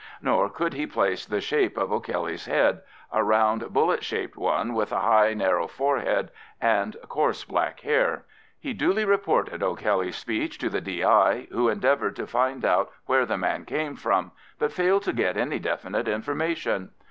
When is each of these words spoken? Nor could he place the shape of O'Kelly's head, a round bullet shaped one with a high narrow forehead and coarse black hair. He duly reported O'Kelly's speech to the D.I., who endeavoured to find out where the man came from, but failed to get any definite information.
Nor 0.19 0.49
could 0.49 0.73
he 0.73 0.87
place 0.87 1.27
the 1.27 1.39
shape 1.41 1.77
of 1.77 1.91
O'Kelly's 1.91 2.47
head, 2.47 2.81
a 3.11 3.23
round 3.23 3.69
bullet 3.71 4.03
shaped 4.03 4.35
one 4.35 4.73
with 4.73 4.91
a 4.91 5.01
high 5.01 5.35
narrow 5.35 5.67
forehead 5.67 6.31
and 6.59 6.97
coarse 7.07 7.43
black 7.43 7.81
hair. 7.81 8.25
He 8.59 8.73
duly 8.73 9.05
reported 9.05 9.61
O'Kelly's 9.61 10.15
speech 10.17 10.57
to 10.57 10.71
the 10.71 10.81
D.I., 10.81 11.45
who 11.51 11.69
endeavoured 11.69 12.15
to 12.15 12.25
find 12.25 12.65
out 12.65 12.89
where 13.05 13.27
the 13.27 13.37
man 13.37 13.63
came 13.63 13.95
from, 13.95 14.31
but 14.57 14.73
failed 14.73 15.03
to 15.03 15.13
get 15.13 15.37
any 15.37 15.59
definite 15.59 16.07
information. 16.07 16.89